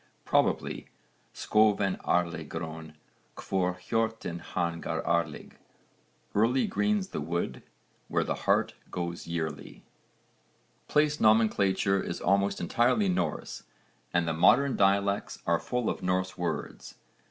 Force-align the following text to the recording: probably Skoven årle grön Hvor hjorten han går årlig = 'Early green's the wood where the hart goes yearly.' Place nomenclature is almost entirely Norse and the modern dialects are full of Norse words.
probably 0.25 0.87
Skoven 1.31 1.97
årle 1.99 2.43
grön 2.49 2.95
Hvor 3.35 3.77
hjorten 3.79 4.39
han 4.41 4.81
går 4.81 5.05
årlig 5.07 5.51
= 6.33 6.35
'Early 6.35 6.65
green's 6.67 7.09
the 7.11 7.19
wood 7.21 7.61
where 8.07 8.23
the 8.23 8.33
hart 8.33 8.73
goes 8.89 9.27
yearly.' 9.27 9.83
Place 10.87 11.19
nomenclature 11.21 12.01
is 12.01 12.19
almost 12.19 12.59
entirely 12.59 13.09
Norse 13.09 13.61
and 14.11 14.27
the 14.27 14.33
modern 14.33 14.75
dialects 14.75 15.37
are 15.45 15.59
full 15.59 15.87
of 15.87 16.01
Norse 16.01 16.35
words. 16.35 16.95